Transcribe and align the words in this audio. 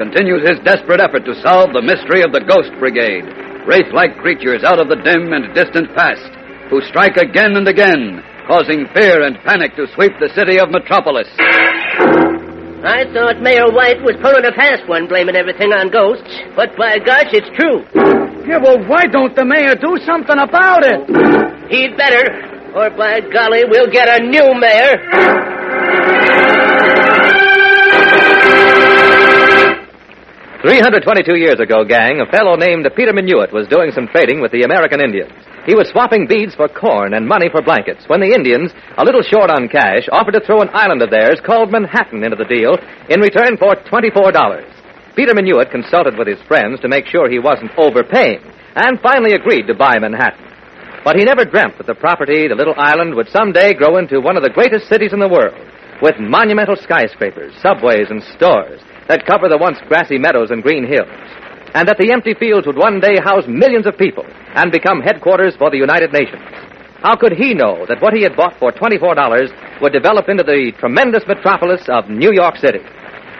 continues 0.00 0.40
his 0.48 0.56
desperate 0.64 0.96
effort 0.96 1.28
to 1.28 1.36
solve 1.44 1.76
the 1.76 1.84
mystery 1.84 2.24
of 2.24 2.32
the 2.32 2.40
Ghost 2.40 2.72
Brigade, 2.80 3.28
wraith-like 3.68 4.16
creatures 4.24 4.64
out 4.64 4.80
of 4.80 4.88
the 4.88 4.96
dim 4.96 5.28
and 5.36 5.52
distant 5.52 5.92
past, 5.92 6.24
who 6.72 6.80
strike 6.88 7.20
again 7.20 7.52
and 7.52 7.68
again, 7.68 8.24
causing 8.48 8.88
fear 8.96 9.28
and 9.28 9.36
panic 9.44 9.76
to 9.76 9.84
sweep 9.92 10.16
the 10.16 10.32
city 10.32 10.56
of 10.56 10.72
Metropolis. 10.72 11.28
I 12.80 13.04
thought 13.12 13.44
Mayor 13.44 13.68
White 13.68 14.00
was 14.00 14.16
pulling 14.24 14.48
a 14.48 14.56
fast 14.56 14.88
one, 14.88 15.04
blaming 15.04 15.36
everything 15.36 15.68
on 15.68 15.92
ghosts. 15.92 16.32
But 16.56 16.72
by 16.80 16.96
gosh, 16.96 17.36
it's 17.36 17.52
true. 17.52 17.84
Yeah, 18.48 18.56
well, 18.56 18.80
why 18.88 19.04
don't 19.04 19.36
the 19.36 19.44
mayor 19.44 19.76
do 19.76 20.00
something 20.08 20.40
about 20.40 20.80
it? 20.80 21.04
He'd 21.68 21.92
better, 22.00 22.24
or 22.72 22.88
by 22.96 23.20
golly, 23.20 23.68
we'll 23.68 23.92
get 23.92 24.08
a 24.08 24.24
new 24.24 24.48
mayor. 24.56 26.69
322 30.60 31.40
years 31.40 31.56
ago, 31.56 31.88
gang, 31.88 32.20
a 32.20 32.28
fellow 32.28 32.52
named 32.52 32.84
Peter 32.92 33.16
Minuit 33.16 33.48
was 33.48 33.64
doing 33.72 33.88
some 33.96 34.04
trading 34.12 34.44
with 34.44 34.52
the 34.52 34.60
American 34.60 35.00
Indians. 35.00 35.32
He 35.64 35.72
was 35.72 35.88
swapping 35.88 36.28
beads 36.28 36.52
for 36.52 36.68
corn 36.68 37.16
and 37.16 37.24
money 37.24 37.48
for 37.48 37.64
blankets 37.64 38.04
when 38.12 38.20
the 38.20 38.36
Indians, 38.36 38.68
a 39.00 39.04
little 39.04 39.24
short 39.24 39.48
on 39.48 39.72
cash, 39.72 40.04
offered 40.12 40.36
to 40.36 40.44
throw 40.44 40.60
an 40.60 40.68
island 40.76 41.00
of 41.00 41.08
theirs 41.08 41.40
called 41.40 41.72
Manhattan 41.72 42.20
into 42.20 42.36
the 42.36 42.44
deal 42.44 42.76
in 43.08 43.24
return 43.24 43.56
for 43.56 43.72
$24. 43.72 44.12
Peter 45.16 45.32
Minuit 45.32 45.72
consulted 45.72 46.20
with 46.20 46.28
his 46.28 46.44
friends 46.44 46.76
to 46.84 46.92
make 46.92 47.08
sure 47.08 47.24
he 47.24 47.40
wasn't 47.40 47.72
overpaying 47.80 48.44
and 48.76 49.00
finally 49.00 49.32
agreed 49.32 49.64
to 49.64 49.72
buy 49.72 49.96
Manhattan. 49.96 50.44
But 51.08 51.16
he 51.16 51.24
never 51.24 51.48
dreamt 51.48 51.80
that 51.80 51.88
the 51.88 51.96
property, 51.96 52.52
the 52.52 52.60
little 52.60 52.76
island, 52.76 53.16
would 53.16 53.32
someday 53.32 53.72
grow 53.72 53.96
into 53.96 54.20
one 54.20 54.36
of 54.36 54.44
the 54.44 54.52
greatest 54.52 54.92
cities 54.92 55.16
in 55.16 55.24
the 55.24 55.32
world 55.32 55.56
with 56.04 56.20
monumental 56.20 56.76
skyscrapers, 56.76 57.56
subways, 57.64 58.12
and 58.12 58.20
stores 58.36 58.84
that 59.10 59.26
cover 59.26 59.50
the 59.50 59.58
once 59.58 59.74
grassy 59.90 60.22
meadows 60.22 60.54
and 60.54 60.62
green 60.62 60.86
hills, 60.86 61.10
and 61.74 61.82
that 61.90 61.98
the 61.98 62.14
empty 62.14 62.30
fields 62.30 62.64
would 62.64 62.78
one 62.78 63.02
day 63.02 63.18
house 63.18 63.42
millions 63.50 63.82
of 63.82 63.98
people 63.98 64.22
and 64.54 64.70
become 64.70 65.02
headquarters 65.02 65.58
for 65.58 65.66
the 65.66 65.82
United 65.82 66.14
Nations. 66.14 66.46
How 67.02 67.18
could 67.18 67.34
he 67.34 67.50
know 67.50 67.82
that 67.90 67.98
what 67.98 68.14
he 68.14 68.22
had 68.22 68.38
bought 68.38 68.54
for 68.62 68.70
$24 68.70 69.82
would 69.82 69.92
develop 69.92 70.30
into 70.30 70.46
the 70.46 70.70
tremendous 70.78 71.26
metropolis 71.26 71.82
of 71.90 72.06
New 72.06 72.30
York 72.30 72.54
City? 72.62 72.86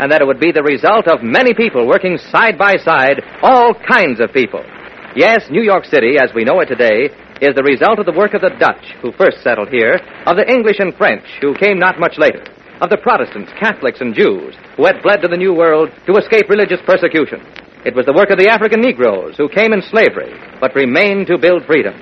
And 0.03 0.11
that 0.11 0.23
it 0.23 0.27
would 0.27 0.41
be 0.43 0.51
the 0.51 0.67
result 0.67 1.07
of 1.07 1.23
many 1.23 1.55
people 1.55 1.86
working 1.86 2.19
side 2.19 2.59
by 2.59 2.75
side, 2.75 3.23
all 3.39 3.70
kinds 3.70 4.19
of 4.19 4.35
people. 4.35 4.67
Yes, 5.14 5.47
New 5.51 5.63
York 5.63 5.85
City, 5.85 6.19
as 6.19 6.35
we 6.35 6.42
know 6.42 6.59
it 6.59 6.67
today, 6.67 7.14
is 7.39 7.55
the 7.55 7.63
result 7.63 8.01
of 8.01 8.07
the 8.07 8.19
work 8.19 8.35
of 8.35 8.42
the 8.42 8.57
Dutch, 8.59 8.98
who 9.03 9.13
first 9.13 9.45
settled 9.47 9.69
here, 9.69 10.03
of 10.27 10.35
the 10.35 10.51
English 10.51 10.80
and 10.80 10.97
French, 10.97 11.27
who 11.41 11.55
came 11.55 11.79
not 11.79 12.01
much 12.01 12.19
later, 12.19 12.42
of 12.80 12.91
the 12.91 12.96
Protestants, 12.96 13.52
Catholics, 13.61 14.01
and 14.01 14.14
Jews 14.14 14.57
who 14.77 14.86
had 14.86 15.02
fled 15.02 15.20
to 15.23 15.29
the 15.29 15.36
New 15.36 15.52
World 15.55 15.91
to 16.07 16.17
escape 16.17 16.48
religious 16.48 16.80
persecution. 16.86 17.45
It 17.85 17.96
was 17.96 18.05
the 18.05 18.17
work 18.17 18.29
of 18.29 18.39
the 18.39 18.48
African 18.48 18.80
Negroes 18.80 19.36
who 19.36 19.48
came 19.48 19.73
in 19.73 19.80
slavery 19.83 20.33
but 20.61 20.74
remained 20.74 21.29
to 21.29 21.39
build 21.41 21.64
freedom. 21.64 21.96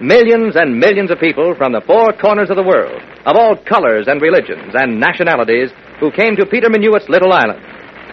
Millions 0.00 0.56
and 0.56 0.76
millions 0.76 1.10
of 1.10 1.20
people 1.20 1.54
from 1.54 1.72
the 1.72 1.84
four 1.86 2.12
corners 2.16 2.50
of 2.50 2.56
the 2.56 2.66
world, 2.66 3.00
of 3.24 3.36
all 3.36 3.56
colors 3.56 4.08
and 4.08 4.20
religions 4.20 4.74
and 4.74 4.98
nationalities, 5.00 5.70
who 6.00 6.10
came 6.10 6.36
to 6.36 6.44
Peter 6.44 6.68
Minuit's 6.68 7.08
little 7.08 7.32
island. 7.32 7.62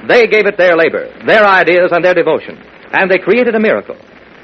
They 0.08 0.28
gave 0.28 0.46
it 0.46 0.58
their 0.58 0.78
labor, 0.78 1.10
their 1.26 1.44
ideas, 1.44 1.92
and 1.92 2.06
their 2.06 2.14
devotion, 2.14 2.56
and 2.94 3.10
they 3.10 3.18
created 3.18 3.56
a 3.56 3.60
miracle. 3.60 3.98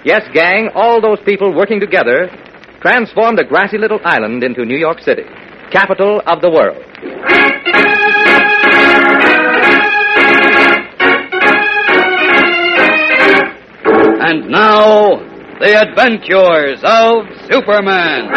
Yes, 0.04 0.28
gang, 0.34 0.70
all 0.74 1.00
those 1.00 1.20
people 1.26 1.56
working 1.56 1.80
together 1.80 2.30
transformed 2.82 3.40
a 3.40 3.46
grassy 3.46 3.78
little 3.78 4.00
island 4.04 4.44
into 4.44 4.66
New 4.66 4.78
York 4.78 5.00
City, 5.00 5.24
capital 5.72 6.22
of 6.26 6.42
the 6.42 6.50
world. 6.50 6.84
And 14.28 14.52
now, 14.52 15.24
the 15.56 15.72
adventures 15.72 16.84
of 16.84 17.32
Superman. 17.48 18.28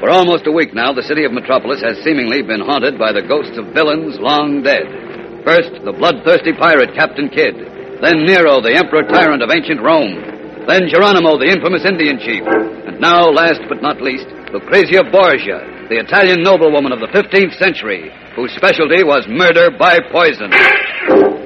For 0.00 0.08
almost 0.08 0.48
a 0.48 0.56
week 0.56 0.72
now, 0.72 0.96
the 0.96 1.04
city 1.04 1.28
of 1.28 1.36
Metropolis 1.36 1.84
has 1.84 2.00
seemingly 2.00 2.40
been 2.40 2.64
haunted 2.64 2.96
by 2.96 3.12
the 3.12 3.20
ghosts 3.20 3.60
of 3.60 3.76
villains 3.76 4.16
long 4.16 4.64
dead. 4.64 5.44
First, 5.44 5.76
the 5.84 5.92
bloodthirsty 5.92 6.56
pirate 6.56 6.96
Captain 6.96 7.28
Kidd. 7.28 8.00
Then 8.00 8.24
Nero, 8.24 8.64
the 8.64 8.72
emperor 8.72 9.04
tyrant 9.04 9.44
of 9.44 9.52
ancient 9.52 9.84
Rome. 9.84 10.64
Then 10.64 10.88
Geronimo, 10.88 11.36
the 11.36 11.52
infamous 11.52 11.84
Indian 11.84 12.16
chief. 12.16 12.48
And 12.88 12.96
now, 12.96 13.28
last 13.28 13.60
but 13.68 13.84
not 13.84 14.00
least, 14.00 14.24
Lucrezia 14.56 15.04
Borgia, 15.04 15.68
the 15.92 16.00
Italian 16.00 16.40
noblewoman 16.40 16.96
of 16.96 17.04
the 17.04 17.12
15th 17.12 17.60
century, 17.60 18.08
whose 18.32 18.56
specialty 18.56 19.04
was 19.04 19.28
murder 19.28 19.68
by 19.68 20.00
poison. 20.08 20.48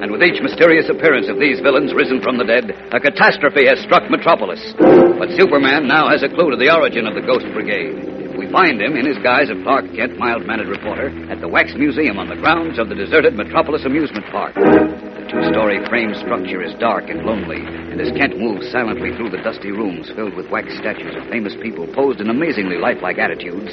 And 0.03 0.11
with 0.11 0.23
each 0.23 0.43
mysterious 0.43 0.89
appearance 0.89 1.29
of 1.31 1.39
these 1.39 1.63
villains 1.63 1.93
risen 1.95 2.19
from 2.19 2.37
the 2.37 2.43
dead, 2.43 2.75
a 2.91 2.99
catastrophe 2.99 3.65
has 3.71 3.79
struck 3.79 4.09
Metropolis. 4.11 4.59
But 4.75 5.31
Superman 5.39 5.87
now 5.87 6.11
has 6.11 6.23
a 6.23 6.29
clue 6.29 6.51
to 6.51 6.59
the 6.59 6.73
origin 6.73 7.07
of 7.07 7.15
the 7.15 7.23
Ghost 7.23 7.47
Brigade. 7.55 8.35
We 8.35 8.51
find 8.51 8.81
him 8.81 8.97
in 8.97 9.07
his 9.07 9.21
guise 9.23 9.47
of 9.47 9.63
Clark 9.63 9.93
Kent, 9.95 10.19
mild-mannered 10.19 10.67
reporter, 10.67 11.07
at 11.31 11.39
the 11.39 11.47
Wax 11.47 11.71
Museum 11.77 12.19
on 12.19 12.27
the 12.27 12.35
grounds 12.35 12.79
of 12.79 12.89
the 12.89 12.99
deserted 12.99 13.35
Metropolis 13.35 13.85
Amusement 13.85 14.25
Park. 14.33 14.55
The 14.55 15.29
two-story 15.31 15.79
frame 15.87 16.11
structure 16.19 16.59
is 16.59 16.75
dark 16.75 17.07
and 17.07 17.23
lonely, 17.23 17.63
and 17.63 18.01
as 18.01 18.11
Kent 18.17 18.35
moves 18.35 18.67
silently 18.71 19.15
through 19.15 19.29
the 19.29 19.41
dusty 19.45 19.71
rooms 19.71 20.11
filled 20.17 20.35
with 20.35 20.51
wax 20.51 20.75
statues 20.75 21.15
of 21.15 21.29
famous 21.29 21.55
people 21.61 21.87
posed 21.93 22.19
in 22.19 22.29
amazingly 22.29 22.77
lifelike 22.77 23.19
attitudes, 23.19 23.71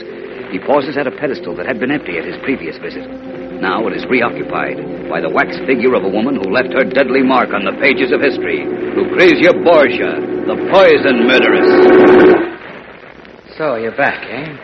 he 0.53 0.63
pauses 0.63 0.97
at 0.97 1.09
a 1.09 1.19
pedestal 1.19 1.57
that 1.57 1.67
had 1.67 1.81
been 1.81 1.91
empty 1.91 2.19
at 2.19 2.25
his 2.25 2.37
previous 2.45 2.79
visit. 2.79 3.40
Now 3.61 3.87
it 3.89 3.93
is 3.93 4.07
reoccupied 4.09 5.11
by 5.13 5.21
the 5.21 5.29
wax 5.29 5.53
figure 5.69 5.93
of 5.93 6.03
a 6.03 6.09
woman 6.09 6.41
who 6.41 6.49
left 6.49 6.73
her 6.73 6.81
deadly 6.83 7.21
mark 7.21 7.53
on 7.53 7.69
the 7.69 7.77
pages 7.77 8.09
of 8.09 8.25
history, 8.25 8.65
Lucrezia 8.97 9.53
Borgia, 9.53 10.17
the 10.49 10.57
poison 10.73 11.29
murderess. 11.29 11.69
So, 13.61 13.77
you're 13.77 13.97
back, 13.97 14.25
eh? 14.25 14.57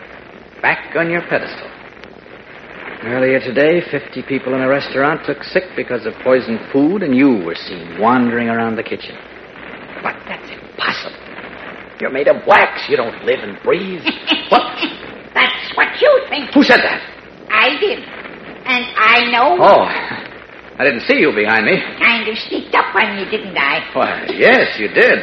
Back 0.65 0.95
on 0.97 1.11
your 1.13 1.21
pedestal. 1.29 1.69
Earlier 3.05 3.39
today, 3.39 3.85
50 3.85 4.23
people 4.25 4.55
in 4.55 4.61
a 4.61 4.67
restaurant 4.67 5.21
took 5.27 5.43
sick 5.43 5.69
because 5.75 6.07
of 6.07 6.17
poisoned 6.23 6.59
food, 6.73 7.03
and 7.03 7.13
you 7.15 7.45
were 7.45 7.53
seen 7.53 8.01
wandering 8.01 8.49
around 8.49 8.77
the 8.77 8.83
kitchen. 8.83 9.13
But 10.01 10.17
that's 10.25 10.49
impossible. 10.49 11.21
You're 12.01 12.09
made 12.09 12.27
of 12.27 12.41
wax. 12.47 12.89
You 12.89 12.97
don't 12.97 13.23
live 13.25 13.45
and 13.45 13.61
breathe. 13.61 14.01
what? 14.49 14.73
That's 15.37 15.77
what 15.77 16.01
you 16.01 16.25
think. 16.29 16.49
Who 16.55 16.63
said 16.63 16.81
that? 16.81 16.97
I 17.53 17.77
did. 17.79 18.16
And 18.67 18.85
I 18.99 19.31
know. 19.31 19.57
Oh, 19.59 19.81
I 20.79 20.83
didn't 20.83 21.07
see 21.07 21.17
you 21.17 21.31
behind 21.33 21.65
me. 21.65 21.79
Kind 21.97 22.27
of 22.27 22.37
sneaked 22.37 22.75
up 22.75 22.93
on 22.93 23.17
you, 23.17 23.25
didn't 23.25 23.57
I? 23.57 23.79
Why, 23.93 24.27
yes, 24.35 24.77
you 24.77 24.89
did. 24.89 25.19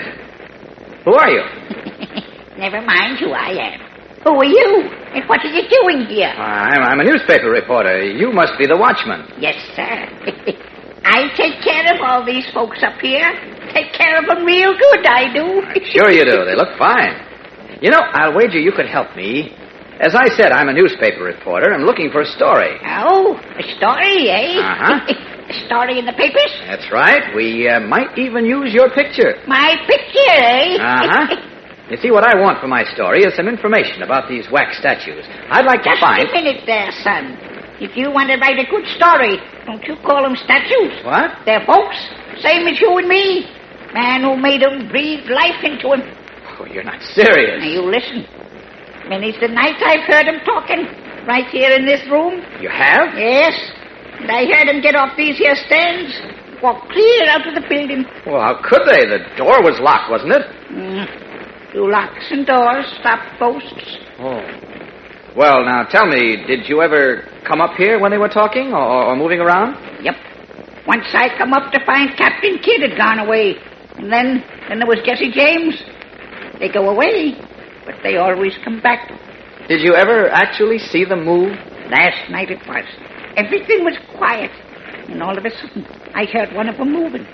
Who 1.05 1.15
are 1.15 1.31
you? 1.31 1.45
Never 2.59 2.81
mind 2.81 3.19
who 3.21 3.31
I 3.31 3.75
am. 3.75 3.81
Who 4.25 4.31
are 4.41 4.45
you? 4.45 4.89
And 5.15 5.29
what 5.29 5.45
are 5.45 5.53
you 5.53 5.69
doing 5.69 6.07
here? 6.07 6.33
I'm, 6.33 6.81
I'm 6.83 7.01
a 7.01 7.05
newspaper 7.05 7.51
reporter. 7.51 8.03
You 8.03 8.33
must 8.33 8.55
be 8.59 8.67
the 8.67 8.77
watchman. 8.77 9.29
Yes, 9.39 9.55
sir. 9.77 9.85
I 11.05 11.29
take 11.37 11.61
care 11.63 11.95
of 11.95 12.01
all 12.01 12.25
these 12.25 12.49
folks 12.55 12.83
up 12.83 12.99
here. 13.01 13.29
Take 13.75 13.93
care 13.93 14.19
of 14.19 14.27
them 14.27 14.45
real 14.47 14.73
good, 14.73 15.05
I 15.05 15.31
do. 15.33 15.61
Sure 15.93 16.11
you 16.11 16.25
do. 16.25 16.45
They 16.47 16.57
look 16.57 16.79
fine. 16.79 17.21
You 17.83 17.91
know, 17.91 18.01
I'll 18.01 18.35
wager 18.35 18.59
you 18.59 18.73
could 18.73 18.89
help 18.89 19.15
me. 19.15 19.55
As 20.01 20.15
I 20.15 20.29
said, 20.37 20.51
I'm 20.53 20.69
a 20.69 20.73
newspaper 20.73 21.23
reporter. 21.23 21.73
I'm 21.73 21.83
looking 21.85 22.11
for 22.11 22.23
a 22.23 22.27
story. 22.27 22.77
Oh, 22.85 23.37
a 23.39 23.63
story, 23.79 24.29
eh? 24.29 24.59
Uh-huh. 24.59 25.07
a 25.49 25.55
story 25.67 25.99
in 25.99 26.07
the 26.07 26.13
papers? 26.13 26.51
That's 26.67 26.91
right. 26.91 27.35
We 27.35 27.69
uh, 27.69 27.81
might 27.81 28.19
even 28.19 28.45
use 28.45 28.75
your 28.75 28.91
picture. 28.91 29.39
My 29.47 29.77
picture, 29.87 30.35
eh? 30.35 30.77
Uh-huh. 30.79 31.37
You 31.91 31.99
see, 31.99 32.11
what 32.11 32.25
I 32.25 32.41
want 32.41 32.63
for 32.63 32.67
my 32.67 32.83
story 32.97 33.25
is 33.29 33.37
some 33.37 33.47
information 33.47 34.01
about 34.03 34.27
these 34.27 34.49
wax 34.51 34.79
statues. 34.79 35.23
I'd 35.53 35.67
like 35.67 35.83
to 35.85 35.91
Just 35.93 36.01
find. 36.01 36.25
a 36.27 36.33
minute 36.33 36.63
there, 36.65 36.89
son. 37.05 37.37
If 37.77 37.95
you 37.95 38.09
want 38.11 38.31
to 38.33 38.41
write 38.41 38.57
a 38.57 38.65
good 38.65 38.89
story, 38.97 39.37
don't 39.67 39.85
you 39.85 39.97
call 40.01 40.25
them 40.25 40.33
statues. 40.35 40.97
What? 41.05 41.45
They're 41.45 41.61
folks, 41.69 42.01
same 42.41 42.67
as 42.73 42.81
you 42.81 42.89
and 42.97 43.07
me. 43.07 43.45
Man 43.93 44.25
who 44.25 44.35
made 44.41 44.63
'em 44.65 44.89
breathe 44.89 45.29
life 45.29 45.61
into 45.63 45.93
into 45.93 46.09
'em. 46.09 46.17
Oh, 46.59 46.65
you're 46.65 46.89
not 46.89 47.03
serious. 47.03 47.61
Now 47.61 47.69
you 47.69 47.83
listen. 47.83 48.25
Many's 49.09 49.37
the 49.41 49.49
night 49.49 49.77
I've 49.85 50.05
heard 50.05 50.27
'em 50.27 50.41
talking, 50.45 50.87
right 51.27 51.47
here 51.47 51.71
in 51.71 51.85
this 51.85 52.05
room. 52.09 52.43
You 52.61 52.69
have? 52.71 53.17
Yes, 53.19 53.55
and 54.21 54.31
I 54.31 54.45
heard 54.47 54.69
'em 54.69 54.81
get 54.81 54.95
off 54.97 55.17
these 55.17 55.37
here 55.37 55.55
stands, 55.55 56.21
walk 56.63 56.89
clear 56.89 57.29
out 57.29 57.47
of 57.47 57.55
the 57.55 57.61
building. 57.69 58.07
Well, 58.27 58.41
how 58.41 58.55
could 58.63 58.83
they? 58.87 59.05
The 59.07 59.21
door 59.37 59.63
was 59.63 59.79
locked, 59.81 60.11
wasn't 60.11 60.33
it? 60.33 60.47
Mm. 60.71 61.09
Through 61.71 61.91
locks 61.91 62.31
and 62.31 62.47
doors, 62.47 62.87
stop 63.01 63.21
posts. 63.39 63.99
Oh. 64.21 64.43
Well, 65.37 65.65
now 65.65 65.83
tell 65.83 66.07
me, 66.07 66.37
did 66.47 66.69
you 66.69 66.81
ever 66.81 67.25
come 67.45 67.61
up 67.61 67.75
here 67.77 67.99
when 67.99 68.13
they 68.13 68.19
were 68.19 68.29
talking 68.29 68.73
or, 68.73 69.07
or 69.07 69.17
moving 69.17 69.41
around? 69.41 69.77
Yep. 70.01 70.15
Once 70.87 71.07
I 71.13 71.29
come 71.37 71.53
up 71.53 71.73
to 71.73 71.85
find 71.85 72.17
Captain 72.17 72.59
Kidd 72.59 72.83
had 72.83 72.97
gone 72.97 73.19
away. 73.19 73.57
And 73.97 74.13
then, 74.13 74.45
then 74.69 74.79
there 74.79 74.87
was 74.87 75.01
Jesse 75.05 75.33
James. 75.33 75.83
They 76.61 76.69
go 76.69 76.89
away, 76.89 77.35
but 77.85 77.97
they 78.03 78.17
always 78.17 78.57
come 78.65 78.81
back. 78.81 79.09
Did 79.69 79.81
you 79.81 79.95
ever 79.95 80.29
actually 80.31 80.79
see 80.79 81.05
them 81.05 81.25
move? 81.25 81.57
Last 81.91 82.31
night 82.31 82.51
it 82.51 82.67
was. 82.67 82.85
Everything 83.37 83.85
was 83.85 83.97
quiet. 84.17 84.51
And 85.09 85.23
all 85.23 85.37
of 85.37 85.45
a 85.45 85.51
sudden, 85.51 85.87
I 86.15 86.25
heard 86.25 86.55
one 86.55 86.69
of 86.69 86.77
them 86.77 86.93
moving. 86.93 87.27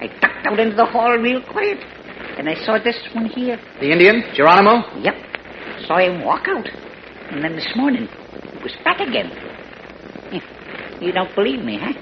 I 0.00 0.06
ducked 0.20 0.46
out 0.46 0.58
into 0.58 0.76
the 0.76 0.86
hall 0.86 1.16
real 1.18 1.42
quiet. 1.42 1.78
And 2.38 2.48
I 2.48 2.54
saw 2.64 2.78
this 2.78 2.98
one 3.14 3.26
here. 3.26 3.58
The 3.80 3.90
Indian, 3.90 4.22
Geronimo? 4.34 4.82
Yep. 5.00 5.14
Saw 5.86 5.98
him 5.98 6.24
walk 6.24 6.46
out. 6.48 6.68
And 7.30 7.44
then 7.44 7.56
this 7.56 7.68
morning, 7.76 8.08
he 8.56 8.62
was 8.62 8.74
back 8.84 9.00
again. 9.00 9.30
You 11.00 11.12
don't 11.12 11.32
believe 11.34 11.64
me, 11.64 11.78
huh? 11.80 11.92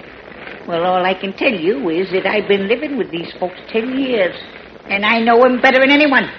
Well, 0.66 0.84
all 0.84 1.04
I 1.04 1.14
can 1.14 1.32
tell 1.34 1.52
you 1.52 1.90
is 1.90 2.10
that 2.12 2.26
I've 2.26 2.48
been 2.48 2.66
living 2.66 2.96
with 2.96 3.10
these 3.10 3.30
folks 3.38 3.58
ten 3.68 3.98
years, 3.98 4.34
and 4.88 5.04
I 5.04 5.20
know 5.20 5.42
'em 5.44 5.60
better 5.60 5.80
than 5.80 5.90
anyone. 5.90 6.30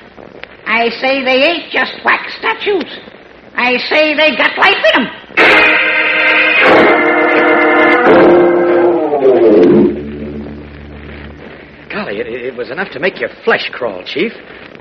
I 0.77 0.89
say 1.01 1.23
they 1.25 1.41
ain't 1.41 1.71
just 1.71 1.93
wax 2.05 2.37
statues. 2.37 2.99
I 3.55 3.77
say 3.89 4.13
they 4.13 4.35
got 4.37 4.55
life 4.59 4.77
in 4.93 5.01
'em. 5.01 6.17
Golly, 11.89 12.19
it, 12.19 12.27
it 12.27 12.55
was 12.55 12.69
enough 12.69 12.91
to 12.91 12.99
make 12.99 13.19
your 13.19 13.29
flesh 13.43 13.71
crawl, 13.73 14.03
Chief. 14.05 14.31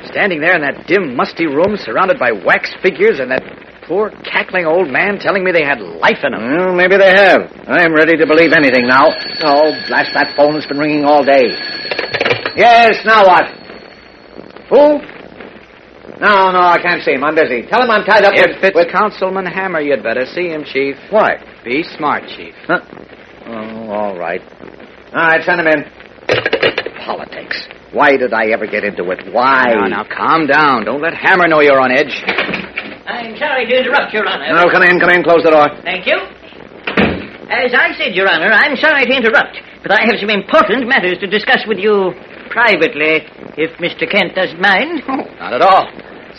Standing 0.05 0.43
there 0.43 0.55
in 0.55 0.61
that 0.61 0.87
dim, 0.87 1.17
musty 1.17 1.47
room 1.47 1.79
surrounded 1.79 2.19
by 2.19 2.31
wax 2.31 2.75
figures 2.83 3.19
and 3.19 3.31
that 3.31 3.43
poor, 3.89 4.11
cackling 4.23 4.67
old 4.67 4.91
man 4.91 5.19
telling 5.19 5.45
me 5.45 5.51
they 5.51 5.65
had 5.65 5.81
life 5.81 6.21
in 6.23 6.33
them. 6.33 6.45
Well, 6.45 6.75
maybe 6.75 6.99
they 6.99 7.09
have. 7.17 7.41
I'm 7.67 7.95
ready 7.95 8.19
to 8.19 8.27
believe 8.27 8.53
anything 8.53 8.87
now. 8.87 9.09
Oh, 9.49 9.73
blast 9.89 10.13
that 10.13 10.35
phone 10.37 10.57
has 10.57 10.67
been 10.67 10.77
ringing 10.77 11.07
all 11.07 11.25
day. 11.25 11.57
Yes, 12.55 13.01
now 13.07 13.25
what? 13.25 13.47
Who? 14.69 15.16
No, 16.21 16.51
no, 16.51 16.61
I 16.65 16.79
can't 16.81 17.03
see 17.03 17.13
him. 17.13 17.25
I'm 17.25 17.35
busy. 17.35 17.63
Tell 17.69 17.83
him 17.83 17.91
I'm 17.91 18.05
tied 18.05 18.25
up 18.25 18.33
If 18.35 18.63
with... 18.63 18.73
it's 18.75 18.93
Councilman 18.93 19.45
Hammer, 19.45 19.81
you'd 19.81 20.03
better 20.03 20.25
see 20.25 20.49
him, 20.49 20.65
Chief. 20.65 20.97
Why? 21.11 21.37
Be 21.65 21.83
smart, 21.83 22.25
Chief. 22.37 22.55
Huh? 22.67 22.81
Oh, 23.49 23.91
all 23.93 24.19
right. 24.19 24.41
All 25.13 25.29
right, 25.29 25.45
send 25.45 25.61
him 25.61 25.69
in. 25.69 25.85
Politics. 27.05 27.69
Why 27.93 28.17
did 28.17 28.33
I 28.33 28.49
ever 28.49 28.67
get 28.67 28.83
into 28.83 29.05
it? 29.13 29.29
Why? 29.33 29.77
Now, 29.77 30.03
now, 30.03 30.05
calm 30.09 30.47
down. 30.47 30.85
Don't 30.85 31.03
let 31.03 31.15
Hammer 31.15 31.49
know 31.49 31.61
you're 31.61 31.81
on 31.81 31.93
edge. 31.93 32.17
I'm 33.07 33.37
sorry 33.37 33.67
to 33.67 33.75
interrupt, 33.77 34.13
Your 34.13 34.27
Honor. 34.27 34.53
No, 34.57 34.71
come 34.73 34.83
in, 34.83 34.99
come 34.99 35.11
in, 35.11 35.23
close 35.23 35.45
the 35.45 35.53
door. 35.53 35.69
Thank 35.85 36.07
you. 36.07 36.17
As 37.47 37.71
I 37.77 37.95
said, 37.95 38.17
Your 38.17 38.27
Honor, 38.29 38.51
I'm 38.51 38.75
sorry 38.77 39.07
to 39.07 39.13
interrupt, 39.13 39.55
but 39.83 39.93
I 39.93 40.03
have 40.09 40.19
some 40.19 40.31
important 40.31 40.89
matters 40.89 41.19
to 41.21 41.29
discuss 41.29 41.63
with 41.69 41.79
you 41.79 42.11
privately, 42.57 43.29
if 43.61 43.77
Mr. 43.77 44.09
Kent 44.09 44.33
doesn't 44.35 44.61
mind. 44.61 45.05
Oh, 45.17 45.23
not 45.39 45.53
at 45.53 45.63
all. 45.63 45.85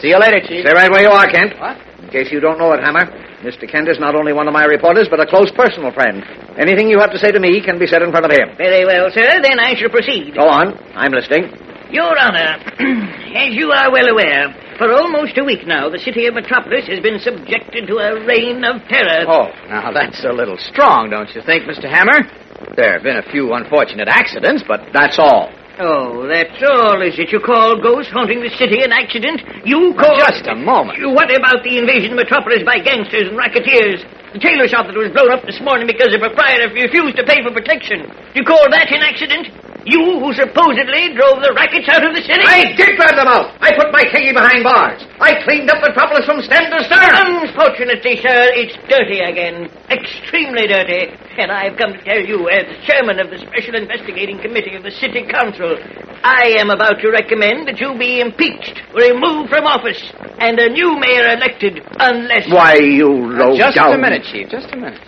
See 0.02 0.10
you 0.10 0.18
later, 0.20 0.42
Chief. 0.42 0.66
Stay 0.66 0.74
right 0.74 0.90
where 0.92 1.02
you 1.06 1.14
are, 1.14 1.30
Kent. 1.30 1.54
What? 1.62 1.78
In 2.02 2.10
case 2.10 2.30
you 2.34 2.40
don't 2.42 2.58
know 2.58 2.74
it, 2.74 2.82
Hammer, 2.82 3.06
Mr. 3.46 3.70
Kent 3.70 3.90
is 3.90 4.00
not 4.00 4.14
only 4.16 4.34
one 4.34 4.48
of 4.48 4.54
my 4.54 4.66
reporters, 4.66 5.08
but 5.10 5.20
a 5.22 5.26
close 5.26 5.50
personal 5.54 5.94
friend. 5.94 6.22
Anything 6.58 6.90
you 6.90 7.00
have 7.00 7.12
to 7.14 7.18
say 7.22 7.32
to 7.32 7.40
me 7.40 7.62
can 7.62 7.78
be 7.80 7.86
said 7.88 8.02
in 8.02 8.10
front 8.12 8.26
of 8.26 8.32
him. 8.34 8.58
Very 8.58 8.86
well, 8.86 9.10
sir. 9.14 9.42
Then 9.42 9.58
I 9.62 9.74
shall 9.78 9.90
proceed. 9.90 10.34
Go 10.34 10.46
on. 10.50 10.74
I'm 10.98 11.12
listening. 11.14 11.54
Your 11.90 12.18
Honor, 12.18 12.60
as 13.38 13.54
you 13.56 13.72
are 13.72 13.90
well 13.92 14.10
aware, 14.10 14.54
for 14.78 14.92
almost 14.92 15.38
a 15.38 15.44
week 15.44 15.66
now, 15.66 15.90
the 15.90 15.98
city 16.02 16.28
of 16.28 16.34
Metropolis 16.34 16.86
has 16.88 17.00
been 17.00 17.18
subjected 17.18 17.88
to 17.88 17.98
a 17.98 18.26
reign 18.26 18.64
of 18.66 18.82
terror. 18.90 19.26
Oh, 19.26 19.50
now 19.70 19.94
that's 19.94 20.22
a 20.26 20.34
little 20.34 20.58
strong, 20.58 21.10
don't 21.10 21.30
you 21.34 21.42
think, 21.42 21.64
Mr. 21.64 21.88
Hammer? 21.90 22.28
There 22.76 22.94
have 22.94 23.04
been 23.04 23.18
a 23.18 23.32
few 23.32 23.54
unfortunate 23.54 24.10
accidents, 24.10 24.64
but 24.68 24.82
that's 24.94 25.18
all. 25.18 25.50
Oh, 25.80 26.26
that's 26.26 26.58
all, 26.66 26.98
is 27.06 27.20
it? 27.22 27.30
You 27.32 27.40
call 27.40 27.78
ghosts 27.78 28.12
haunting 28.12 28.42
the 28.42 28.50
city 28.50 28.82
an 28.82 28.92
accident? 28.92 29.42
You 29.62 29.94
call... 29.94 30.18
Just 30.18 30.48
a 30.50 30.56
moment. 30.58 30.98
You- 30.98 31.14
What 31.14 31.30
about 31.30 31.62
the 31.64 31.78
invasion 31.78 32.12
of 32.14 32.18
Metropolis 32.18 32.64
by 32.66 32.80
gangsters 32.82 33.30
and 33.30 33.38
racketeers? 33.38 34.02
The 34.34 34.40
tailor 34.42 34.68
shop 34.68 34.90
that 34.90 34.98
was 34.98 35.14
blown 35.14 35.30
up 35.32 35.46
this 35.46 35.62
morning 35.62 35.86
because 35.86 36.10
the 36.10 36.18
proprietor 36.20 36.74
refused 36.74 37.16
to 37.22 37.24
pay 37.24 37.46
for 37.46 37.54
protection. 37.54 38.10
You 38.34 38.42
call 38.44 38.60
that 38.74 38.90
an 38.90 39.06
accident? 39.06 39.54
You 39.88 40.20
who 40.20 40.36
supposedly 40.36 41.16
drove 41.16 41.40
the 41.40 41.56
rackets 41.56 41.88
out 41.88 42.04
of 42.04 42.12
the 42.12 42.20
city? 42.20 42.44
I 42.44 42.76
did 42.76 43.00
drive 43.00 43.16
them 43.16 43.32
out. 43.32 43.56
I 43.64 43.72
put 43.72 43.88
Mike 43.96 44.12
Hickey 44.12 44.36
behind 44.36 44.68
bars. 44.68 45.00
I 45.24 45.40
cleaned 45.48 45.72
up 45.72 45.80
the 45.80 45.96
Metropolis 45.96 46.28
from 46.28 46.44
stem 46.44 46.68
to 46.76 46.84
stern. 46.84 47.08
Unfortunately, 47.48 48.20
sir, 48.20 48.52
it's 48.52 48.76
dirty 48.92 49.24
again. 49.24 49.72
Extremely 49.88 50.68
dirty. 50.68 51.16
And 51.40 51.56
I've 51.56 51.80
come 51.80 51.96
to 51.96 52.04
tell 52.04 52.20
you, 52.20 52.52
as 52.52 52.68
chairman 52.84 53.24
of 53.24 53.32
the 53.32 53.40
Special 53.40 53.80
Investigating 53.80 54.44
Committee 54.44 54.76
of 54.76 54.84
the 54.84 54.92
City 54.92 55.24
Council, 55.24 55.80
I 56.20 56.60
am 56.60 56.68
about 56.68 57.00
to 57.00 57.08
recommend 57.08 57.72
that 57.72 57.80
you 57.80 57.96
be 57.96 58.20
impeached, 58.20 58.84
removed 58.92 59.48
from 59.48 59.64
office, 59.64 60.04
and 60.44 60.60
a 60.60 60.68
new 60.68 61.00
mayor 61.00 61.32
elected, 61.32 61.80
unless... 61.96 62.52
Why, 62.52 62.76
you 62.76 63.08
low 63.08 63.56
Just 63.56 63.80
down... 63.80 63.96
a 63.96 63.98
minute, 63.98 64.28
Chief. 64.28 64.52
Just 64.52 64.68
a 64.74 64.76
minute. 64.76 65.00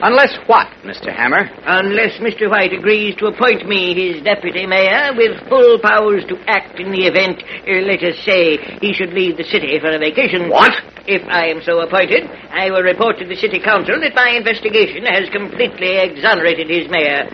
Unless 0.00 0.36
what, 0.46 0.68
Mr. 0.84 1.14
Hammer? 1.14 1.48
Unless 1.64 2.20
Mr. 2.20 2.50
White 2.50 2.72
agrees 2.72 3.16
to 3.16 3.26
appoint 3.26 3.66
me 3.66 3.94
his 3.94 4.22
deputy 4.22 4.66
mayor 4.66 5.12
with 5.16 5.40
full 5.48 5.78
powers 5.80 6.24
to 6.28 6.36
act 6.46 6.78
in 6.78 6.92
the 6.92 7.06
event, 7.06 7.42
uh, 7.64 7.80
let 7.86 8.02
us 8.04 8.18
say, 8.24 8.58
he 8.80 8.92
should 8.92 9.12
leave 9.14 9.36
the 9.36 9.44
city 9.44 9.78
for 9.80 9.88
a 9.88 9.98
vacation. 9.98 10.50
What? 10.50 10.72
If 11.06 11.22
I 11.28 11.46
am 11.48 11.62
so 11.62 11.80
appointed, 11.80 12.28
I 12.50 12.70
will 12.70 12.82
report 12.82 13.18
to 13.18 13.26
the 13.26 13.36
city 13.36 13.60
council 13.60 13.98
that 14.00 14.14
my 14.14 14.36
investigation 14.36 15.06
has 15.06 15.30
completely 15.30 15.96
exonerated 15.96 16.68
his 16.68 16.90
mayor. 16.90 17.24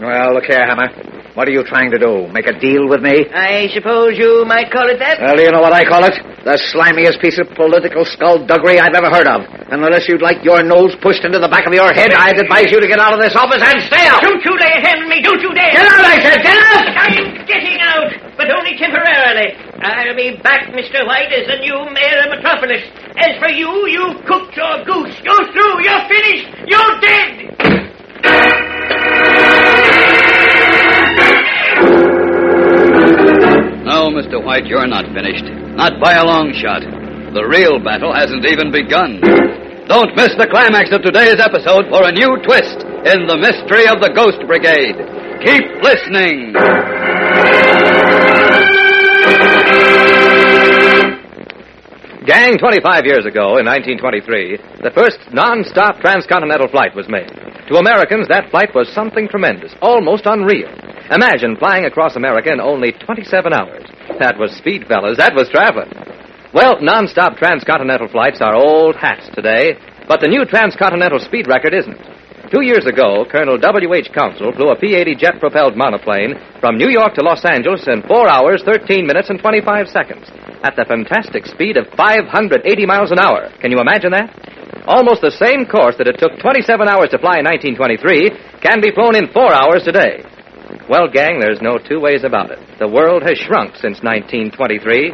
Well, 0.00 0.34
look 0.34 0.44
here, 0.44 0.64
Hammer. 0.64 0.92
What 1.38 1.46
are 1.46 1.54
you 1.54 1.62
trying 1.62 1.94
to 1.94 2.02
do? 2.02 2.26
Make 2.34 2.50
a 2.50 2.58
deal 2.58 2.90
with 2.90 2.98
me? 2.98 3.14
I 3.30 3.70
suppose 3.70 4.18
you 4.18 4.42
might 4.42 4.74
call 4.74 4.90
it 4.90 4.98
that? 4.98 5.22
Well, 5.22 5.38
you 5.38 5.54
know 5.54 5.62
what 5.62 5.70
I 5.70 5.86
call 5.86 6.02
it? 6.02 6.18
The 6.42 6.58
slimiest 6.74 7.22
piece 7.22 7.38
of 7.38 7.46
political 7.54 8.02
skullduggery 8.02 8.82
I've 8.82 8.98
ever 8.98 9.06
heard 9.06 9.30
of. 9.30 9.46
And 9.70 9.78
unless 9.78 10.10
you'd 10.10 10.18
like 10.18 10.42
your 10.42 10.66
nose 10.66 10.98
pushed 10.98 11.22
into 11.22 11.38
the 11.38 11.46
back 11.46 11.62
of 11.62 11.70
your 11.70 11.94
head, 11.94 12.10
I'd 12.10 12.42
advise 12.42 12.74
you 12.74 12.82
to 12.82 12.90
get 12.90 12.98
out 12.98 13.14
of 13.14 13.22
this 13.22 13.38
office 13.38 13.62
and 13.62 13.78
stay 13.86 14.02
out. 14.10 14.18
Don't 14.18 14.42
you 14.42 14.50
lay 14.50 14.66
a 14.66 14.82
hand 14.82 15.06
on 15.06 15.06
me, 15.06 15.22
don't 15.22 15.38
you 15.38 15.54
dare! 15.54 15.78
Get 15.78 15.86
out, 15.86 16.02
I 16.02 16.18
said, 16.18 16.42
get 16.42 16.58
out! 16.58 16.86
I'm 17.06 17.46
getting 17.46 17.78
out, 17.86 18.10
but 18.34 18.50
only 18.50 18.74
temporarily. 18.74 19.54
I'll 19.78 20.18
be 20.18 20.42
back, 20.42 20.74
Mr. 20.74 21.06
White, 21.06 21.30
as 21.30 21.46
the 21.46 21.62
new 21.62 21.86
mayor 21.94 22.18
of 22.26 22.34
Metropolis. 22.34 22.82
As 23.14 23.38
for 23.38 23.50
you, 23.50 23.70
you 23.86 24.14
cooked 24.26 24.58
your 24.58 24.82
goose. 24.82 25.14
You're 25.22 25.46
through. 25.54 25.86
You're 25.86 26.04
finished. 26.10 26.66
You're 26.66 26.87
You're 34.66 34.88
not 34.88 35.06
finished. 35.14 35.44
Not 35.78 36.00
by 36.00 36.18
a 36.18 36.24
long 36.24 36.50
shot. 36.56 36.82
The 36.82 37.46
real 37.46 37.78
battle 37.78 38.10
hasn't 38.10 38.44
even 38.46 38.72
begun. 38.72 39.20
Don't 39.86 40.16
miss 40.16 40.34
the 40.34 40.48
climax 40.50 40.90
of 40.90 41.04
today's 41.04 41.38
episode 41.38 41.86
for 41.92 42.02
a 42.02 42.12
new 42.12 42.40
twist 42.42 42.82
in 43.06 43.28
the 43.28 43.38
mystery 43.38 43.86
of 43.86 44.02
the 44.02 44.10
Ghost 44.10 44.42
Brigade. 44.44 44.98
Keep 45.44 45.80
listening. 45.84 46.52
Gang, 52.26 52.58
25 52.58 53.06
years 53.06 53.24
ago, 53.24 53.56
in 53.56 53.64
1923, 53.64 54.84
the 54.84 54.92
first 54.92 55.16
non-stop 55.32 56.00
transcontinental 56.00 56.68
flight 56.68 56.92
was 56.94 57.08
made. 57.08 57.32
To 57.72 57.80
Americans, 57.80 58.28
that 58.28 58.50
flight 58.50 58.74
was 58.74 58.92
something 58.92 59.28
tremendous, 59.28 59.72
almost 59.80 60.26
unreal. 60.26 60.68
Imagine 61.08 61.56
flying 61.56 61.86
across 61.86 62.16
America 62.16 62.52
in 62.52 62.60
only 62.60 62.92
27 62.92 63.52
hours. 63.52 63.88
That 64.16 64.38
was 64.38 64.56
speed, 64.56 64.88
fellas. 64.88 65.18
That 65.18 65.34
was 65.34 65.48
traveling. 65.48 65.92
Well, 66.54 66.80
non-stop 66.80 67.36
transcontinental 67.36 68.08
flights 68.08 68.40
are 68.40 68.56
old 68.56 68.96
hats 68.96 69.28
today, 69.34 69.76
but 70.08 70.20
the 70.20 70.32
new 70.32 70.44
transcontinental 70.48 71.20
speed 71.20 71.46
record 71.46 71.74
isn't. 71.74 72.00
Two 72.48 72.64
years 72.64 72.88
ago, 72.88 73.28
Colonel 73.28 73.60
W.H. 73.60 74.08
Councill 74.16 74.56
flew 74.56 74.72
a 74.72 74.80
P-80 74.80 75.18
jet-propelled 75.20 75.76
monoplane 75.76 76.32
from 76.60 76.80
New 76.80 76.88
York 76.88 77.12
to 77.14 77.22
Los 77.22 77.44
Angeles 77.44 77.84
in 77.86 78.00
4 78.00 78.28
hours, 78.28 78.64
13 78.64 79.06
minutes, 79.06 79.28
and 79.28 79.38
25 79.38 79.86
seconds 79.88 80.24
at 80.64 80.74
the 80.74 80.88
fantastic 80.88 81.44
speed 81.44 81.76
of 81.76 81.86
580 81.92 82.64
miles 82.86 83.12
an 83.12 83.20
hour. 83.20 83.52
Can 83.60 83.70
you 83.70 83.80
imagine 83.80 84.12
that? 84.12 84.32
Almost 84.88 85.20
the 85.20 85.36
same 85.36 85.68
course 85.68 86.00
that 86.00 86.08
it 86.08 86.16
took 86.16 86.40
27 86.40 86.88
hours 86.88 87.12
to 87.12 87.20
fly 87.20 87.44
in 87.44 87.44
1923 87.44 88.64
can 88.64 88.80
be 88.80 88.96
flown 88.96 89.14
in 89.14 89.28
4 89.28 89.52
hours 89.52 89.84
today. 89.84 90.24
Well, 90.88 91.08
gang, 91.12 91.38
there's 91.38 91.60
no 91.60 91.76
two 91.76 92.00
ways 92.00 92.24
about 92.24 92.50
it. 92.50 92.58
The 92.78 92.88
world 92.88 93.22
has 93.22 93.36
shrunk 93.36 93.76
since 93.76 94.00
1923. 94.00 95.12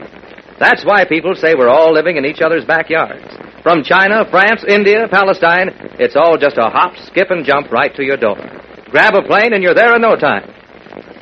That's 0.60 0.84
why 0.84 1.04
people 1.04 1.34
say 1.34 1.54
we're 1.58 1.68
all 1.68 1.92
living 1.92 2.16
in 2.16 2.24
each 2.24 2.40
other's 2.40 2.64
backyards. 2.64 3.26
From 3.64 3.82
China, 3.82 4.24
France, 4.30 4.62
India, 4.68 5.08
Palestine, 5.10 5.74
it's 5.98 6.14
all 6.14 6.38
just 6.38 6.58
a 6.58 6.70
hop, 6.70 6.94
skip, 7.10 7.30
and 7.30 7.44
jump 7.44 7.72
right 7.72 7.92
to 7.96 8.04
your 8.04 8.16
door. 8.16 8.38
Grab 8.90 9.14
a 9.16 9.26
plane 9.26 9.52
and 9.52 9.64
you're 9.64 9.74
there 9.74 9.96
in 9.96 10.02
no 10.02 10.14
time. 10.14 10.48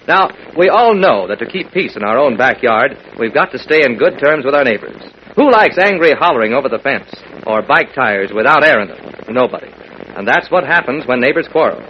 Now, 0.06 0.28
we 0.58 0.68
all 0.68 0.94
know 0.94 1.26
that 1.28 1.38
to 1.38 1.46
keep 1.46 1.72
peace 1.72 1.96
in 1.96 2.04
our 2.04 2.18
own 2.18 2.36
backyard, 2.36 2.98
we've 3.18 3.32
got 3.32 3.52
to 3.52 3.58
stay 3.58 3.80
in 3.82 3.96
good 3.96 4.18
terms 4.22 4.44
with 4.44 4.54
our 4.54 4.64
neighbors. 4.64 5.00
Who 5.36 5.50
likes 5.50 5.78
angry 5.78 6.12
hollering 6.12 6.52
over 6.52 6.68
the 6.68 6.78
fence 6.78 7.08
or 7.46 7.62
bike 7.62 7.94
tires 7.94 8.32
without 8.34 8.66
air 8.66 8.82
in 8.82 8.88
them? 8.88 9.00
Nobody. 9.30 9.72
And 10.14 10.28
that's 10.28 10.50
what 10.50 10.64
happens 10.64 11.06
when 11.06 11.20
neighbors 11.20 11.48
quarrel. 11.50 11.80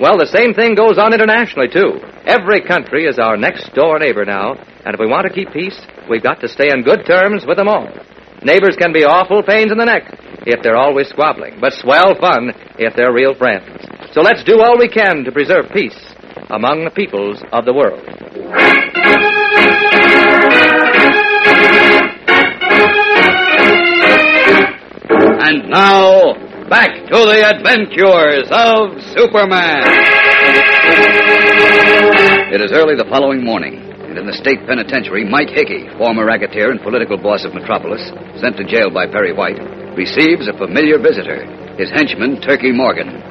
Well, 0.00 0.18
the 0.18 0.26
same 0.26 0.54
thing 0.54 0.74
goes 0.74 0.98
on 0.98 1.14
internationally, 1.14 1.68
too. 1.70 2.02
Every 2.26 2.60
country 2.66 3.06
is 3.06 3.18
our 3.18 3.36
next 3.36 3.72
door 3.74 3.98
neighbor 3.98 4.24
now, 4.24 4.54
and 4.84 4.92
if 4.92 4.98
we 4.98 5.06
want 5.06 5.26
to 5.26 5.32
keep 5.32 5.52
peace, 5.52 5.78
we've 6.10 6.22
got 6.22 6.40
to 6.40 6.48
stay 6.48 6.66
in 6.70 6.82
good 6.82 7.06
terms 7.06 7.44
with 7.46 7.58
them 7.58 7.68
all. 7.68 7.86
Neighbors 8.42 8.76
can 8.76 8.92
be 8.92 9.04
awful 9.04 9.42
pains 9.42 9.70
in 9.70 9.78
the 9.78 9.84
neck 9.84 10.02
if 10.46 10.62
they're 10.62 10.76
always 10.76 11.08
squabbling, 11.08 11.58
but 11.60 11.72
swell 11.72 12.14
fun 12.18 12.50
if 12.76 12.94
they're 12.96 13.12
real 13.12 13.34
friends. 13.34 13.70
So 14.12 14.20
let's 14.20 14.42
do 14.42 14.60
all 14.60 14.76
we 14.78 14.88
can 14.88 15.22
to 15.24 15.32
preserve 15.32 15.70
peace 15.72 15.96
among 16.50 16.84
the 16.84 16.90
peoples 16.90 17.42
of 17.52 17.64
the 17.64 17.72
world. 17.72 18.02
And 25.40 25.68
now, 25.70 26.43
back 26.74 27.06
to 27.06 27.18
the 27.22 27.38
adventures 27.38 28.50
of 28.50 28.98
Superman. 29.14 29.86
It 32.50 32.58
is 32.58 32.74
early 32.74 32.98
the 32.98 33.06
following 33.06 33.46
morning, 33.46 33.78
and 33.78 34.18
in 34.18 34.26
the 34.26 34.34
state 34.34 34.58
penitentiary, 34.66 35.22
Mike 35.22 35.54
Hickey, 35.54 35.86
former 35.94 36.26
racketeer 36.26 36.74
and 36.74 36.82
political 36.82 37.14
boss 37.14 37.46
of 37.46 37.54
Metropolis, 37.54 38.02
sent 38.42 38.58
to 38.58 38.66
jail 38.66 38.90
by 38.90 39.06
Perry 39.06 39.30
White, 39.30 39.62
receives 39.94 40.50
a 40.50 40.58
familiar 40.58 40.98
visitor, 40.98 41.46
his 41.78 41.94
henchman, 41.94 42.42
Turkey 42.42 42.74
Morgan. 42.74 43.22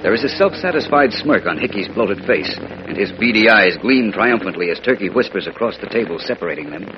There 0.00 0.16
is 0.16 0.24
a 0.24 0.32
self 0.32 0.56
satisfied 0.56 1.12
smirk 1.12 1.44
on 1.44 1.60
Hickey's 1.60 1.92
bloated 1.92 2.24
face, 2.24 2.56
and 2.88 2.96
his 2.96 3.12
beady 3.20 3.52
eyes 3.52 3.76
gleam 3.76 4.08
triumphantly 4.08 4.72
as 4.72 4.80
Turkey 4.80 5.12
whispers 5.12 5.44
across 5.44 5.76
the 5.84 5.92
table 5.92 6.16
separating 6.16 6.72
them. 6.72 6.88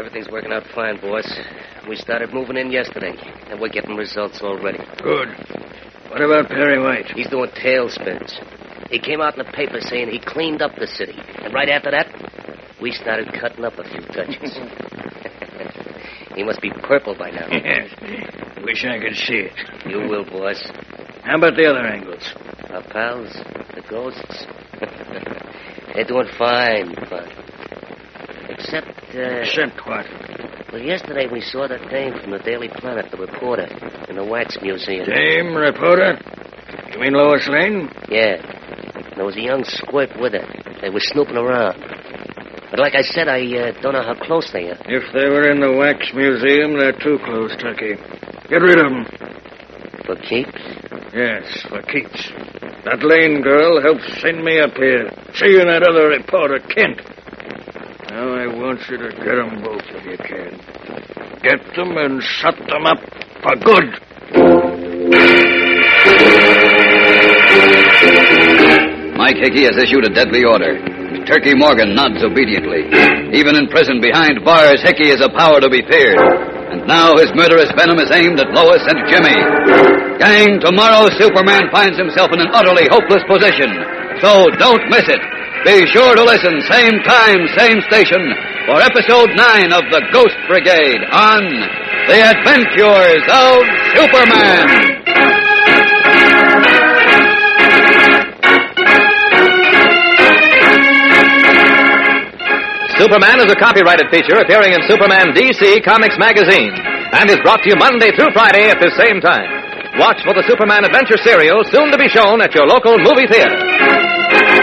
Everything's 0.00 0.30
working 0.30 0.50
out 0.50 0.62
fine, 0.74 0.98
boss. 0.98 1.30
We 1.86 1.94
started 1.94 2.32
moving 2.32 2.56
in 2.56 2.72
yesterday, 2.72 3.12
and 3.50 3.60
we're 3.60 3.68
getting 3.68 3.96
results 3.96 4.40
already. 4.40 4.78
Good. 5.02 5.28
What 6.08 6.22
about 6.22 6.48
Perry 6.48 6.80
White? 6.82 7.12
He's 7.14 7.28
doing 7.28 7.50
tailspins. 7.50 8.32
He 8.90 8.98
came 8.98 9.20
out 9.20 9.36
in 9.36 9.44
the 9.44 9.52
paper 9.52 9.78
saying 9.78 10.08
he 10.08 10.18
cleaned 10.18 10.62
up 10.62 10.74
the 10.76 10.86
city. 10.86 11.18
And 11.44 11.52
right 11.52 11.68
after 11.68 11.90
that, 11.90 12.08
we 12.80 12.92
started 12.92 13.30
cutting 13.38 13.62
up 13.62 13.74
a 13.78 13.84
few 13.84 14.00
touches. 14.00 14.58
he 16.34 16.44
must 16.44 16.62
be 16.62 16.70
purple 16.82 17.14
by 17.14 17.30
now. 17.30 17.48
Yes. 17.50 17.90
Wish 18.64 18.86
I 18.86 18.98
could 19.00 19.16
see 19.16 19.50
it. 19.50 19.86
You 19.86 20.08
will, 20.08 20.24
boss. 20.24 20.66
How 21.24 21.36
about 21.36 21.56
the 21.56 21.66
other 21.66 21.86
angles? 21.86 22.34
Our 22.70 22.82
pals, 22.84 23.34
the 23.74 23.82
ghosts. 23.86 24.46
They're 25.94 26.04
doing 26.06 26.28
fine, 26.38 26.94
fine. 27.06 27.50
Except, 28.50 28.88
uh... 29.14 29.42
Except 29.42 29.86
what? 29.86 30.06
Well, 30.72 30.82
yesterday 30.82 31.26
we 31.30 31.40
saw 31.40 31.66
that 31.66 31.90
dame 31.90 32.14
from 32.20 32.30
the 32.30 32.38
Daily 32.38 32.68
Planet, 32.68 33.10
the 33.10 33.16
reporter, 33.16 33.66
in 34.08 34.16
the 34.16 34.24
Wax 34.24 34.58
Museum. 34.62 35.06
Dame 35.06 35.54
reporter? 35.54 36.18
You 36.92 37.00
mean 37.00 37.14
Lois 37.14 37.48
Lane? 37.48 37.88
Yeah. 38.08 38.38
There 39.16 39.24
was 39.24 39.36
a 39.36 39.40
young 39.40 39.64
squirt 39.64 40.10
with 40.18 40.32
her. 40.32 40.46
They 40.80 40.90
were 40.90 41.00
snooping 41.00 41.36
around. 41.36 41.78
But 42.70 42.78
like 42.78 42.94
I 42.94 43.02
said, 43.02 43.26
I 43.26 43.42
uh, 43.42 43.72
don't 43.82 43.94
know 43.94 44.02
how 44.02 44.14
close 44.14 44.50
they 44.52 44.70
are. 44.70 44.78
If 44.86 45.12
they 45.12 45.28
were 45.28 45.50
in 45.50 45.60
the 45.60 45.72
Wax 45.74 46.12
Museum, 46.14 46.78
they're 46.78 46.92
too 46.92 47.18
close, 47.24 47.54
Turkey. 47.56 47.98
Get 48.48 48.62
rid 48.62 48.78
of 48.78 48.90
them. 48.92 49.06
For 50.06 50.14
keeps? 50.14 50.54
Yes, 51.12 51.66
for 51.68 51.82
keeps. 51.82 52.30
That 52.86 53.02
Lane 53.02 53.42
girl 53.42 53.82
helped 53.82 54.06
send 54.22 54.42
me 54.44 54.60
up 54.60 54.74
here. 54.74 55.10
She 55.34 55.58
and 55.58 55.68
that 55.68 55.82
other 55.82 56.08
reporter, 56.08 56.60
Kent. 56.60 57.02
Want 58.50 58.82
you 58.90 58.98
to 58.98 59.10
get 59.14 59.36
them 59.38 59.62
both 59.62 59.82
if 59.94 60.04
you 60.04 60.18
can. 60.18 60.50
Get 61.42 61.62
them 61.76 61.96
and 61.96 62.22
shut 62.22 62.58
them 62.58 62.84
up 62.84 62.98
for 63.42 63.54
good. 63.62 63.86
Mike 69.14 69.38
Hickey 69.38 69.64
has 69.70 69.78
issued 69.78 70.04
a 70.04 70.12
deadly 70.12 70.42
order. 70.42 70.82
Turkey 71.30 71.54
Morgan 71.54 71.94
nods 71.94 72.22
obediently. 72.26 72.90
Even 73.30 73.54
in 73.54 73.70
prison 73.70 74.00
behind 74.02 74.44
bars, 74.44 74.82
Hickey 74.82 75.14
is 75.14 75.22
a 75.22 75.30
power 75.30 75.60
to 75.60 75.70
be 75.70 75.86
feared. 75.86 76.18
And 76.18 76.86
now 76.86 77.16
his 77.16 77.30
murderous 77.34 77.70
venom 77.78 77.98
is 78.02 78.10
aimed 78.10 78.40
at 78.40 78.50
Lois 78.50 78.82
and 78.90 79.06
Jimmy. 79.06 79.38
Gang, 80.18 80.58
tomorrow 80.58 81.06
Superman 81.22 81.70
finds 81.70 81.96
himself 81.96 82.30
in 82.34 82.40
an 82.40 82.50
utterly 82.52 82.90
hopeless 82.90 83.22
position. 83.30 83.70
So 84.20 84.50
don't 84.58 84.84
miss 84.90 85.06
it. 85.06 85.22
Be 85.64 85.84
sure 85.92 86.16
to 86.16 86.24
listen, 86.24 86.56
same 86.72 87.04
time, 87.04 87.44
same 87.52 87.84
station, 87.84 88.32
for 88.64 88.80
episode 88.80 89.28
9 89.36 89.72
of 89.76 89.84
The 89.92 90.00
Ghost 90.08 90.32
Brigade 90.48 91.04
on 91.12 91.44
The 92.08 92.16
Adventures 92.16 93.20
of 93.28 93.60
Superman. 93.92 94.64
Superman 102.96 103.44
is 103.44 103.52
a 103.52 103.56
copyrighted 103.60 104.08
feature 104.08 104.40
appearing 104.40 104.72
in 104.72 104.80
Superman 104.88 105.36
DC 105.36 105.84
Comics 105.84 106.16
magazine 106.16 106.72
and 107.12 107.28
is 107.28 107.36
brought 107.44 107.60
to 107.64 107.68
you 107.68 107.76
Monday 107.76 108.08
through 108.16 108.32
Friday 108.32 108.72
at 108.72 108.80
the 108.80 108.88
same 108.96 109.20
time. 109.20 109.44
Watch 110.00 110.24
for 110.24 110.32
the 110.32 110.44
Superman 110.48 110.86
Adventure 110.86 111.20
serial 111.20 111.60
soon 111.68 111.92
to 111.92 111.98
be 111.98 112.08
shown 112.08 112.40
at 112.40 112.54
your 112.54 112.66
local 112.66 112.96
movie 112.96 113.28
theater. 113.28 114.59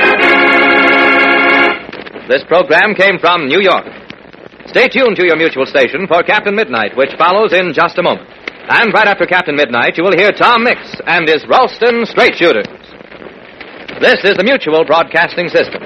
This 2.28 2.44
program 2.44 2.94
came 2.94 3.20
from 3.20 3.48
New 3.48 3.62
York. 3.62 3.88
Stay 4.68 4.90
tuned 4.90 5.16
to 5.16 5.26
your 5.26 5.38
mutual 5.38 5.66
station 5.66 6.08
for 6.08 6.24
Captain 6.24 6.54
Midnight, 6.54 6.98
which 6.98 7.16
follows 7.18 7.54
in 7.54 7.72
just 7.74 7.98
a 7.98 8.04
moment. 8.04 8.28
And 8.68 8.92
right 8.94 9.08
after 9.08 9.26
Captain 9.26 9.56
Midnight, 9.56 9.96
you 9.96 10.04
will 10.04 10.12
hear 10.12 10.34
Tom 10.34 10.64
Mix 10.66 10.82
and 11.08 11.26
his 11.26 11.46
Ralston 11.48 12.06
Straight 12.06 12.36
Shooters. 12.36 12.68
This 14.02 14.20
is 14.26 14.36
the 14.36 14.44
Mutual 14.44 14.84
Broadcasting 14.84 15.48
System. 15.48 15.82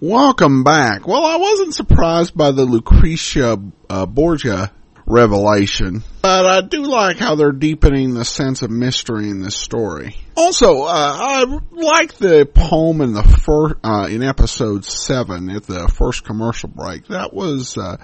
Welcome 0.00 0.62
back. 0.62 1.08
Well, 1.08 1.24
I 1.24 1.36
wasn't 1.36 1.74
surprised 1.74 2.36
by 2.36 2.52
the 2.52 2.64
Lucretia 2.64 3.58
uh, 3.90 4.06
Borgia 4.06 4.72
revelation, 5.10 6.02
but 6.22 6.46
I 6.46 6.60
do 6.60 6.82
like 6.82 7.18
how 7.18 7.34
they're 7.34 7.52
deepening 7.52 8.14
the 8.14 8.24
sense 8.24 8.62
of 8.62 8.70
mystery 8.70 9.28
in 9.28 9.42
this 9.42 9.56
story. 9.56 10.16
Also, 10.36 10.82
uh, 10.82 10.88
I 10.88 11.58
like 11.72 12.14
the 12.14 12.46
poem 12.46 13.00
in 13.00 13.12
the 13.12 13.22
first, 13.22 13.74
uh, 13.84 14.08
in 14.10 14.22
episode 14.22 14.84
seven 14.84 15.50
at 15.50 15.64
the 15.64 15.88
first 15.88 16.24
commercial 16.24 16.68
break. 16.68 17.08
That 17.08 17.34
was, 17.34 17.76
uh, 17.76 17.96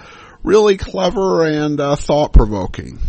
really 0.43 0.77
clever 0.77 1.45
and, 1.45 1.79
uh, 1.79 1.95
thought 1.95 2.33
provoking. 2.33 2.99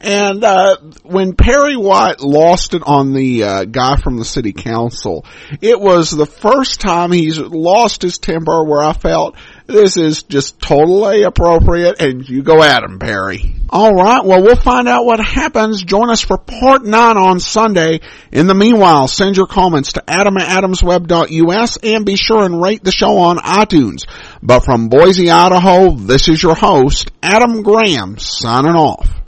And 0.00 0.44
uh, 0.44 0.76
when 1.04 1.34
Perry 1.34 1.76
White 1.76 2.20
lost 2.20 2.74
it 2.74 2.82
on 2.84 3.14
the 3.14 3.44
uh, 3.44 3.64
guy 3.64 3.96
from 3.96 4.18
the 4.18 4.26
city 4.26 4.52
council, 4.52 5.24
it 5.62 5.80
was 5.80 6.10
the 6.10 6.26
first 6.26 6.80
time 6.80 7.12
he's 7.12 7.38
lost 7.38 8.02
his 8.02 8.18
temper 8.18 8.62
where 8.62 8.82
I 8.82 8.92
felt 8.92 9.36
this 9.66 9.96
is 9.96 10.22
just 10.22 10.60
totally 10.60 11.22
appropriate 11.22 12.00
and 12.00 12.28
you 12.28 12.42
go 12.42 12.62
at 12.62 12.82
him, 12.82 12.98
Perry. 12.98 13.54
Alright, 13.72 14.24
well 14.24 14.42
we'll 14.42 14.56
find 14.56 14.88
out 14.88 15.04
what 15.04 15.20
happens. 15.20 15.82
Join 15.82 16.10
us 16.10 16.20
for 16.20 16.38
part 16.38 16.84
9 16.84 17.16
on 17.16 17.40
Sunday. 17.40 18.00
In 18.30 18.46
the 18.46 18.54
meanwhile, 18.54 19.08
send 19.08 19.36
your 19.36 19.46
comments 19.46 19.94
to 19.94 20.04
adam 20.06 20.36
at 20.36 20.62
adamsweb.us 20.62 21.78
and 21.82 22.06
be 22.06 22.16
sure 22.16 22.44
and 22.44 22.62
rate 22.62 22.84
the 22.84 22.92
show 22.92 23.18
on 23.18 23.38
iTunes. 23.38 24.06
But 24.42 24.60
from 24.60 24.88
Boise, 24.88 25.30
Idaho, 25.30 25.90
this 25.90 26.28
is 26.28 26.42
your 26.42 26.54
host, 26.54 27.10
Adam 27.22 27.62
Graham, 27.62 28.18
signing 28.18 28.76
off. 28.76 29.16